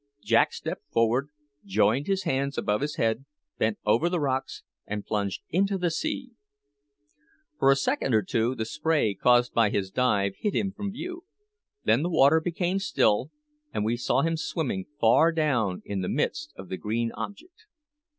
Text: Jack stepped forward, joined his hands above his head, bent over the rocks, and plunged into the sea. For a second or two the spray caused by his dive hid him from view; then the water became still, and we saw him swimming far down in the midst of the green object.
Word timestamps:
Jack 0.23 0.51
stepped 0.51 0.89
forward, 0.91 1.29
joined 1.63 2.07
his 2.07 2.23
hands 2.23 2.57
above 2.57 2.81
his 2.81 2.95
head, 2.95 3.23
bent 3.59 3.77
over 3.85 4.09
the 4.09 4.19
rocks, 4.19 4.63
and 4.87 5.05
plunged 5.05 5.43
into 5.51 5.77
the 5.77 5.91
sea. 5.91 6.31
For 7.59 7.69
a 7.69 7.75
second 7.75 8.15
or 8.15 8.23
two 8.23 8.55
the 8.55 8.65
spray 8.65 9.13
caused 9.13 9.53
by 9.53 9.69
his 9.69 9.91
dive 9.91 10.33
hid 10.39 10.55
him 10.55 10.71
from 10.71 10.91
view; 10.93 11.25
then 11.83 12.01
the 12.01 12.09
water 12.09 12.41
became 12.41 12.79
still, 12.79 13.29
and 13.71 13.85
we 13.85 13.95
saw 13.95 14.23
him 14.23 14.37
swimming 14.37 14.87
far 14.99 15.31
down 15.31 15.83
in 15.85 16.01
the 16.01 16.09
midst 16.09 16.51
of 16.55 16.69
the 16.69 16.77
green 16.77 17.11
object. 17.11 17.67